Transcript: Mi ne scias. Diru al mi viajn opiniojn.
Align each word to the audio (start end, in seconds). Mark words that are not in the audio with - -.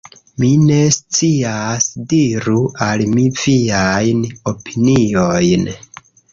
Mi 0.43 0.47
ne 0.61 0.77
scias. 0.95 1.89
Diru 2.15 2.57
al 2.87 3.05
mi 3.13 3.27
viajn 3.43 4.27
opiniojn. 4.55 5.73